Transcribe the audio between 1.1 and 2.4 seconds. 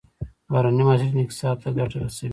اقتصاد ته ګټه رسوي.